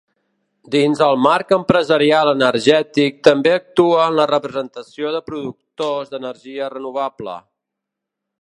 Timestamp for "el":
1.07-1.17